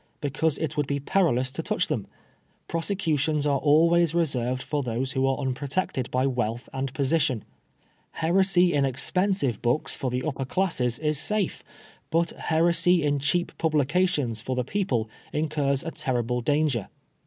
Because 0.19 0.57
it 0.57 0.75
would 0.75 0.87
be 0.87 0.99
perilous 0.99 1.51
to 1.51 1.61
touch 1.61 1.87
them. 1.87 2.07
Prosecutions 2.67 3.45
are 3.45 3.59
always 3.59 4.15
reserved 4.15 4.63
for 4.63 4.81
those 4.81 5.11
who 5.11 5.27
are 5.27 5.37
unprotected 5.37 6.09
by 6.09 6.25
wealth 6.25 6.67
and 6.73 6.91
position. 6.95 7.43
Heresy 8.13 8.73
in 8.73 8.83
expensive 8.83 9.61
books 9.61 9.95
for 9.95 10.09
the 10.09 10.23
upper 10.23 10.45
classes 10.45 10.97
is 10.97 11.19
safe, 11.19 11.61
but 12.09 12.31
heresy 12.31 13.03
in 13.03 13.19
cheap 13.19 13.51
publications 13.59 14.41
for 14.41 14.55
the 14.55 14.63
people 14.63 15.07
incurs 15.33 15.83
a 15.83 15.91
terrible 15.91 16.41
danger. 16.41 16.87